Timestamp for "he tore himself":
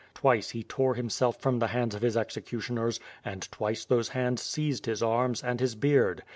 0.49-1.39